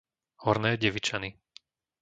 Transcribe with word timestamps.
Horné 0.45 0.71
Devičany 0.81 1.29